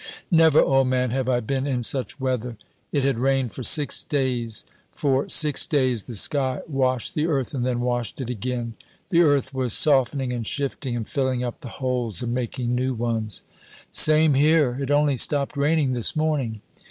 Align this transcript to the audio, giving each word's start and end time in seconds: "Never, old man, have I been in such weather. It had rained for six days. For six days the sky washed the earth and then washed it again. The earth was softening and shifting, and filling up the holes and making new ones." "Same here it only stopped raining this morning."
"Never, 0.31 0.59
old 0.59 0.87
man, 0.87 1.11
have 1.11 1.29
I 1.29 1.41
been 1.41 1.67
in 1.67 1.83
such 1.83 2.19
weather. 2.19 2.57
It 2.91 3.03
had 3.03 3.19
rained 3.19 3.51
for 3.53 3.61
six 3.61 4.03
days. 4.03 4.65
For 4.91 5.29
six 5.29 5.67
days 5.67 6.07
the 6.07 6.15
sky 6.15 6.59
washed 6.67 7.13
the 7.13 7.27
earth 7.27 7.53
and 7.53 7.63
then 7.63 7.81
washed 7.81 8.19
it 8.19 8.27
again. 8.31 8.73
The 9.09 9.21
earth 9.21 9.53
was 9.53 9.73
softening 9.73 10.33
and 10.33 10.43
shifting, 10.47 10.95
and 10.95 11.07
filling 11.07 11.43
up 11.43 11.61
the 11.61 11.69
holes 11.77 12.23
and 12.23 12.33
making 12.33 12.73
new 12.73 12.95
ones." 12.95 13.43
"Same 13.91 14.33
here 14.33 14.79
it 14.81 14.89
only 14.89 15.17
stopped 15.17 15.55
raining 15.55 15.91
this 15.91 16.15
morning." 16.15 16.61